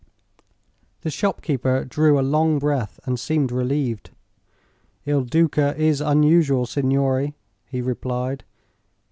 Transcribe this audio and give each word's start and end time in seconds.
The 1.01 1.11
shopkeeper 1.11 1.85
drew 1.85 2.19
a 2.19 2.25
long 2.25 2.57
breath 2.57 2.99
and 3.05 3.19
seemed 3.19 3.51
relieved. 3.51 4.09
"Il 5.05 5.21
Duca 5.25 5.75
is 5.77 6.01
unusual, 6.01 6.65
signore," 6.65 7.35
he 7.67 7.83
replied. 7.83 8.43